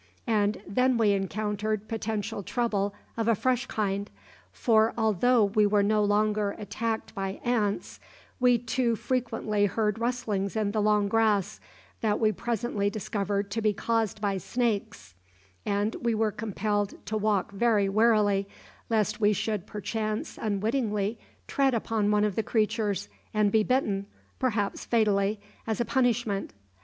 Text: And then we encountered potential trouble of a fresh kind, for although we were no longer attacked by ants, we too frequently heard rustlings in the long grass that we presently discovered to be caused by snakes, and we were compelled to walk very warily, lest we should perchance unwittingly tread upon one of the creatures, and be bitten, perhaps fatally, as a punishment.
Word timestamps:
And 0.25 0.63
then 0.67 0.97
we 0.97 1.11
encountered 1.11 1.87
potential 1.87 2.41
trouble 2.41 2.95
of 3.17 3.27
a 3.27 3.35
fresh 3.35 3.67
kind, 3.67 4.09
for 4.51 4.95
although 4.97 5.45
we 5.45 5.67
were 5.67 5.83
no 5.83 6.03
longer 6.03 6.55
attacked 6.57 7.13
by 7.13 7.39
ants, 7.43 7.99
we 8.39 8.57
too 8.57 8.95
frequently 8.95 9.67
heard 9.67 9.99
rustlings 9.99 10.55
in 10.55 10.71
the 10.71 10.81
long 10.81 11.07
grass 11.07 11.59
that 11.99 12.19
we 12.19 12.31
presently 12.31 12.89
discovered 12.89 13.51
to 13.51 13.61
be 13.61 13.73
caused 13.73 14.19
by 14.19 14.39
snakes, 14.39 15.13
and 15.67 15.93
we 16.01 16.15
were 16.15 16.31
compelled 16.31 16.95
to 17.05 17.15
walk 17.15 17.51
very 17.51 17.87
warily, 17.87 18.47
lest 18.89 19.21
we 19.21 19.33
should 19.33 19.67
perchance 19.67 20.39
unwittingly 20.41 21.19
tread 21.45 21.75
upon 21.75 22.09
one 22.09 22.23
of 22.23 22.35
the 22.35 22.41
creatures, 22.41 23.07
and 23.35 23.51
be 23.51 23.61
bitten, 23.61 24.07
perhaps 24.39 24.83
fatally, 24.83 25.39
as 25.67 25.79
a 25.79 25.85
punishment. 25.85 26.53